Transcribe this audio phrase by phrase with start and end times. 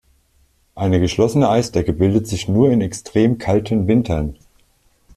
[0.73, 4.35] Eine geschlossene Eisdecke bildet sich nur in extrem kalten Wintern.